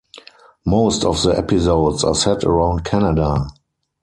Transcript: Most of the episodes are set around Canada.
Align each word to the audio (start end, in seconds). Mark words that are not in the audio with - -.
Most 0.65 1.05
of 1.05 1.21
the 1.21 1.29
episodes 1.37 2.03
are 2.03 2.15
set 2.15 2.43
around 2.43 2.83
Canada. 2.85 3.47